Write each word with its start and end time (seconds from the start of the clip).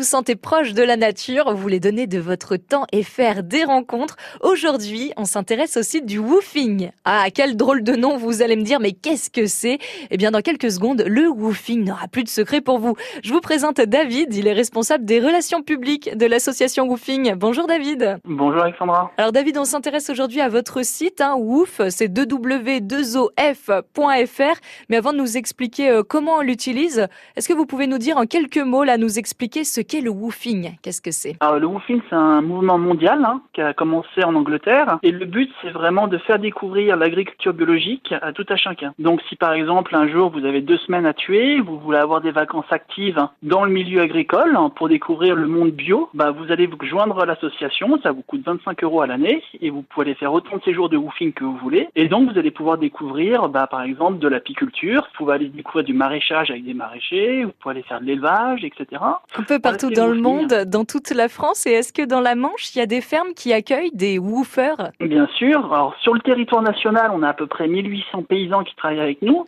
vous 0.00 0.06
sentez 0.06 0.34
proche 0.34 0.72
de 0.72 0.82
la 0.82 0.96
nature, 0.96 1.52
vous 1.52 1.60
voulez 1.60 1.78
donner 1.78 2.06
de 2.06 2.18
votre 2.18 2.56
temps 2.56 2.86
et 2.90 3.02
faire 3.02 3.42
des 3.42 3.64
rencontres, 3.64 4.16
aujourd'hui, 4.40 5.12
on 5.18 5.26
s'intéresse 5.26 5.76
au 5.76 5.82
site 5.82 6.06
du 6.06 6.18
woofing. 6.18 6.90
Ah, 7.04 7.26
quel 7.34 7.54
drôle 7.54 7.82
de 7.82 7.94
nom, 7.94 8.16
vous 8.16 8.40
allez 8.40 8.56
me 8.56 8.62
dire, 8.62 8.80
mais 8.80 8.92
qu'est-ce 8.92 9.28
que 9.28 9.44
c'est? 9.44 9.78
Eh 10.10 10.16
bien, 10.16 10.30
dans 10.30 10.40
quelques 10.40 10.70
secondes, 10.70 11.04
le 11.06 11.28
woofing 11.28 11.84
n'aura 11.84 12.08
plus 12.08 12.24
de 12.24 12.30
secret 12.30 12.62
pour 12.62 12.78
vous. 12.78 12.96
Je 13.22 13.30
vous 13.30 13.42
présente 13.42 13.78
David, 13.78 14.34
il 14.34 14.46
est 14.46 14.54
responsable 14.54 15.04
des 15.04 15.20
relations 15.20 15.60
publiques 15.60 16.16
de 16.16 16.24
l'association 16.24 16.86
Woofing. 16.86 17.34
Bonjour 17.34 17.66
David. 17.66 18.20
Bonjour 18.24 18.62
Alexandra. 18.62 19.12
Alors 19.18 19.32
David, 19.32 19.58
on 19.58 19.66
s'intéresse 19.66 20.08
aujourd'hui 20.08 20.40
à 20.40 20.48
votre 20.48 20.82
site, 20.82 21.20
hein, 21.20 21.34
Woof, 21.36 21.82
c'est 21.90 22.08
www.2of.fr. 22.08 24.60
Mais 24.88 24.96
avant 24.96 25.12
de 25.12 25.18
nous 25.18 25.36
expliquer 25.36 25.90
euh, 25.90 26.02
comment 26.02 26.36
on 26.36 26.40
l'utilise, 26.40 27.06
est-ce 27.36 27.46
que 27.46 27.52
vous 27.52 27.66
pouvez 27.66 27.86
nous 27.86 27.98
dire 27.98 28.16
en 28.16 28.24
quelques 28.24 28.56
mots, 28.56 28.84
là, 28.84 28.96
nous 28.96 29.18
expliquer 29.18 29.64
ce 29.64 29.82
qu'est 29.90 30.00
le 30.00 30.10
woofing? 30.10 30.76
Qu'est-ce 30.82 31.02
que 31.02 31.10
c'est? 31.10 31.34
Alors 31.40 31.58
le 31.58 31.66
woofing, 31.66 32.00
c'est 32.08 32.14
un 32.14 32.40
mouvement 32.40 32.78
mondial 32.78 33.24
hein, 33.24 33.42
qui 33.52 33.60
a 33.60 33.74
commencé 33.74 34.22
en 34.22 34.36
Angleterre. 34.36 34.98
Et 35.02 35.10
le 35.10 35.26
but, 35.26 35.50
c'est 35.60 35.70
vraiment 35.70 36.06
de 36.06 36.16
faire 36.18 36.38
découvrir 36.38 36.96
l'agriculture 36.96 37.52
biologique 37.52 38.14
à 38.22 38.32
tout 38.32 38.46
à 38.48 38.56
chacun. 38.56 38.94
Donc 39.00 39.20
si 39.28 39.34
par 39.34 39.52
exemple 39.52 39.96
un 39.96 40.06
jour 40.06 40.30
vous 40.30 40.44
avez 40.44 40.60
deux 40.60 40.78
semaines 40.78 41.06
à 41.06 41.12
tuer, 41.12 41.60
vous 41.60 41.78
voulez 41.80 41.98
avoir 41.98 42.20
des 42.20 42.30
vacances 42.30 42.70
actives 42.70 43.20
dans 43.42 43.64
le 43.64 43.72
milieu 43.72 44.00
agricole 44.00 44.54
hein, 44.56 44.70
pour 44.70 44.88
découvrir 44.88 45.34
le 45.34 45.48
monde 45.48 45.72
bio, 45.72 46.08
bah, 46.14 46.30
vous 46.30 46.52
allez 46.52 46.66
vous 46.66 46.76
joindre 46.82 47.20
à 47.20 47.26
l'association, 47.26 47.98
ça 48.00 48.12
vous 48.12 48.22
coûte 48.22 48.42
25 48.46 48.84
euros 48.84 49.00
à 49.00 49.08
l'année 49.08 49.42
et 49.60 49.70
vous 49.70 49.82
pouvez 49.82 50.06
aller 50.06 50.14
faire 50.14 50.32
autant 50.32 50.58
de 50.58 50.62
séjours 50.62 50.88
de 50.88 50.96
woofing 50.96 51.32
que 51.32 51.42
vous 51.42 51.56
voulez. 51.56 51.88
Et 51.96 52.06
donc 52.06 52.30
vous 52.30 52.38
allez 52.38 52.52
pouvoir 52.52 52.78
découvrir 52.78 53.48
bah, 53.48 53.66
par 53.66 53.82
exemple 53.82 54.18
de 54.20 54.28
l'apiculture, 54.28 55.02
vous 55.02 55.16
pouvez 55.18 55.34
aller 55.34 55.48
découvrir 55.48 55.84
du 55.84 55.94
maraîchage 55.94 56.52
avec 56.52 56.64
des 56.64 56.74
maraîchers, 56.74 57.44
vous 57.44 57.52
pouvez 57.58 57.72
aller 57.72 57.82
faire 57.82 58.00
de 58.00 58.06
l'élevage, 58.06 58.62
etc. 58.64 59.02
Un 59.36 59.42
peu 59.42 59.58
partout 59.58 59.79
dans 59.88 60.08
le 60.08 60.20
monde, 60.20 60.64
dans 60.66 60.84
toute 60.84 61.10
la 61.10 61.28
France. 61.28 61.66
Et 61.66 61.72
est-ce 61.72 61.92
que 61.92 62.02
dans 62.02 62.20
la 62.20 62.34
Manche, 62.34 62.74
il 62.74 62.78
y 62.78 62.82
a 62.82 62.86
des 62.86 63.00
fermes 63.00 63.34
qui 63.34 63.52
accueillent 63.52 63.92
des 63.92 64.18
woofers? 64.18 64.90
Bien 65.00 65.26
sûr. 65.36 65.72
Alors 65.72 65.94
sur 66.00 66.14
le 66.14 66.20
territoire 66.20 66.62
national, 66.62 67.10
on 67.14 67.22
a 67.22 67.28
à 67.28 67.34
peu 67.34 67.46
près 67.46 67.68
1800 67.68 68.22
paysans 68.24 68.64
qui 68.64 68.74
travaillent 68.76 69.00
avec 69.00 69.22
nous. 69.22 69.46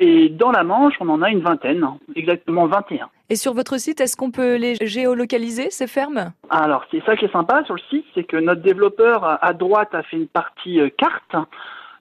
Et 0.00 0.28
dans 0.28 0.52
la 0.52 0.62
Manche, 0.62 0.94
on 1.00 1.08
en 1.08 1.22
a 1.22 1.30
une 1.30 1.40
vingtaine, 1.40 1.84
exactement 2.14 2.66
21. 2.66 3.08
Et 3.30 3.36
sur 3.36 3.52
votre 3.52 3.78
site, 3.78 4.00
est-ce 4.00 4.16
qu'on 4.16 4.30
peut 4.30 4.54
les 4.54 4.76
géolocaliser, 4.80 5.70
ces 5.70 5.88
fermes? 5.88 6.32
Alors, 6.50 6.84
c'est 6.90 7.04
ça 7.04 7.16
qui 7.16 7.24
est 7.24 7.32
sympa 7.32 7.64
sur 7.64 7.74
le 7.74 7.80
site, 7.90 8.06
c'est 8.14 8.24
que 8.24 8.36
notre 8.36 8.62
développeur 8.62 9.38
à 9.42 9.52
droite 9.52 9.94
a 9.94 10.02
fait 10.04 10.16
une 10.16 10.28
partie 10.28 10.80
euh, 10.80 10.88
carte 10.96 11.34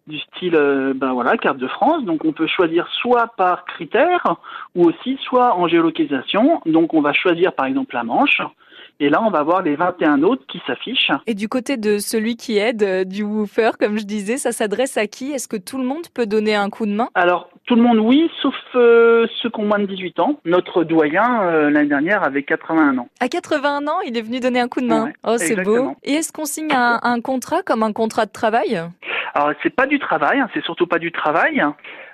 du 0.08 0.20
style 0.20 0.56
euh, 0.56 0.94
ben 0.96 1.14
voilà 1.14 1.38
carte 1.38 1.58
de 1.58 1.68
France 1.68 2.04
donc 2.04 2.26
on 2.26 2.32
peut 2.32 2.48
choisir 2.48 2.88
soit 3.02 3.28
par 3.38 3.66
critère 3.66 4.38
ou 4.76 4.86
aussi 4.86 5.18
soit 5.24 5.56
en 5.56 5.68
géolocalisation 5.68 6.62
donc 6.66 6.94
on 6.94 7.02
va 7.02 7.14
choisir 7.14 7.54
par 7.54 7.66
exemple 7.66 7.96
la 7.96 8.04
Manche 8.04 8.42
et 9.00 9.10
là, 9.10 9.22
on 9.22 9.30
va 9.30 9.44
voir 9.44 9.62
les 9.62 9.76
21 9.76 10.24
autres 10.24 10.44
qui 10.48 10.60
s'affichent. 10.66 11.12
Et 11.28 11.36
du 11.36 11.48
côté 11.48 11.78
de 11.78 12.00
celui 12.00 12.36
qui 12.36 12.58
aide, 12.58 12.82
euh, 12.82 13.04
du 13.04 13.22
woofer, 13.22 13.72
comme 13.80 14.00
je 14.00 14.06
disais, 14.06 14.38
ça 14.38 14.52
s'adresse 14.52 14.98
à 14.98 15.06
qui? 15.06 15.32
Est-ce 15.32 15.48
que 15.48 15.58
tout 15.58 15.78
le 15.78 15.84
monde 15.84 16.08
peut 16.16 16.26
donner 16.26 16.56
un 16.56 16.72
coup 16.72 16.88
de 16.88 16.92
main? 16.92 17.10
Alors, 17.14 17.50
tout 17.68 17.76
le 17.76 17.84
monde, 17.84 18.00
oui, 18.00 18.32
sauf 18.42 18.56
euh, 18.74 19.28
ceux 19.40 19.52
qui 19.52 19.60
ont 19.60 19.66
moins 19.66 19.78
de 19.78 19.86
18 19.86 20.20
ans. 20.20 20.40
Notre 20.46 20.84
doyen, 20.84 21.44
euh, 21.44 21.70
l'année 21.70 21.90
dernière, 21.90 22.24
avait 22.24 22.42
81 22.42 22.98
ans. 22.98 23.08
À 23.20 23.28
81 23.28 23.88
ans, 23.88 24.00
il 24.04 24.18
est 24.18 24.22
venu 24.22 24.40
donner 24.40 24.60
un 24.60 24.68
coup 24.68 24.82
de 24.82 24.88
main. 24.88 25.12
oh, 25.24 25.36
c'est 25.38 25.62
beau. 25.62 25.96
Et 26.04 26.14
est-ce 26.14 26.34
qu'on 26.34 26.46
signe 26.46 26.72
un, 26.74 27.00
un 27.04 27.22
contrat 27.22 27.62
comme 27.62 27.84
un 27.84 27.94
contrat 27.94 28.26
de 28.26 28.32
travail? 28.32 28.82
Alors 29.34 29.54
c'est 29.64 29.76
pas 29.76 29.88
du 29.88 30.00
travail, 30.00 30.40
hein, 30.40 30.50
c'est 30.54 30.64
surtout 30.64 30.88
pas 30.88 31.00
du 31.00 31.12
travail. 31.12 31.64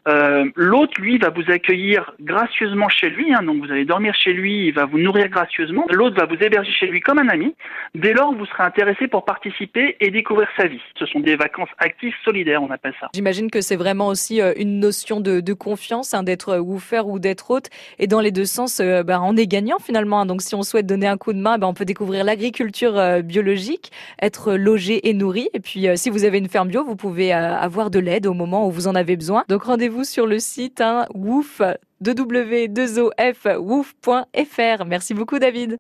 Euh, 0.08 0.46
L'autre, 0.56 0.94
lui, 1.00 1.18
va 1.18 1.30
vous 1.30 1.50
accueillir 1.50 2.14
gracieusement 2.20 2.90
chez 2.90 3.10
lui. 3.10 3.34
Hein, 3.34 3.44
donc 3.44 3.64
vous 3.64 3.72
allez 3.72 3.86
dormir 3.86 4.14
chez 4.16 4.34
lui, 4.34 4.68
il 4.68 4.74
va 4.74 4.86
vous 4.86 5.00
nourrir 5.00 5.30
gracieusement. 5.30 5.86
L'autre 5.92 6.16
va 6.16 6.26
vous 6.26 6.42
héberger 6.42 6.72
chez 6.72 6.88
lui 6.88 7.00
comme 7.00 7.20
un 7.20 7.30
ami. 7.30 7.56
Dès 7.96 8.14
lors, 8.14 8.34
vous 8.34 8.46
serez 8.46 8.64
intéressé 8.64 9.08
pour 9.08 9.26
participer 9.26 9.96
et 10.00 10.12
découvrir 10.12 10.48
sa 10.58 10.68
vie. 10.68 10.82
Ce 10.98 11.06
sont 11.06 11.20
des 11.20 11.36
vacances 11.36 11.70
actives 11.78 12.14
solidaires, 12.26 12.62
on 12.62 12.72
appelle 12.72 12.94
ça. 13.00 13.10
J'imagine 13.14 13.50
que 13.50 13.62
c'est 13.62 13.76
vraiment 13.76 14.08
aussi 14.08 14.42
euh, 14.42 14.54
une 14.58 14.80
notion 14.80 15.20
de, 15.20 15.40
de 15.40 15.54
confiance, 15.54 16.14
hein, 16.14 16.24
d'être 16.24 16.58
woofer 16.58 17.02
ou 17.06 17.20
d'être 17.20 17.52
hôte. 17.52 17.70
Et 18.00 18.08
dans 18.08 18.20
les 18.20 18.32
deux 18.32 18.46
sens, 18.46 18.80
euh, 18.80 19.04
bah, 19.04 19.22
on 19.24 19.38
est 19.38 19.48
gagnant 19.48 19.80
finalement. 19.80 20.22
Hein. 20.22 20.26
Donc 20.26 20.42
si 20.42 20.56
on 20.56 20.64
souhaite 20.64 20.86
donner 20.86 21.08
un 21.08 21.18
coup 21.18 21.34
de 21.34 21.40
main, 21.40 21.58
bah, 21.58 21.68
on 21.68 21.74
peut 21.74 21.86
découvrir 21.86 22.24
l'agriculture 22.24 22.98
euh, 22.98 23.22
biologique, 23.22 23.92
être 24.22 24.54
logé 24.54 25.08
et 25.08 25.14
nourri. 25.14 25.50
Et 25.54 25.60
puis 25.60 25.88
si 25.96 26.10
vous 26.10 26.26
avez 26.26 26.38
une 26.38 26.50
ferme 26.50 26.68
bio, 26.68 26.84
vous 26.84 26.96
pouvez 26.96 27.32
avoir 27.32 27.90
de 27.90 28.00
l'aide 28.00 28.28
au 28.28 28.34
moment 28.34 28.68
où 28.68 28.72
vous 28.72 28.88
en 28.88 28.96
avez 28.96 29.16
besoin. 29.16 29.44
Donc 29.48 29.64
rendez-vous 29.64 29.93
vous 29.94 30.04
sur 30.04 30.28
le 30.28 30.40
site 30.40 30.82
hein, 30.82 31.08
woof, 31.14 31.62
www.2ofwouf.fr. 32.06 34.86
Merci 34.86 35.14
beaucoup 35.14 35.40
David. 35.40 35.72